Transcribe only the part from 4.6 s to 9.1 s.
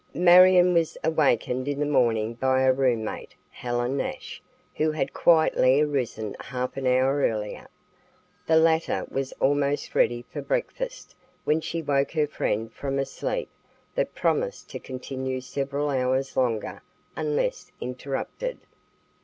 who had quietly arisen half an hour earlier. The latter